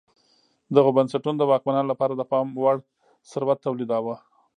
دغو 0.75 0.89
بنسټونو 0.97 1.37
د 1.39 1.43
واکمنانو 1.51 1.91
لپاره 1.93 2.13
د 2.15 2.21
پام 2.31 2.47
وړ 2.61 2.77
ثروت 3.31 3.59
تولیداوه 3.65 4.15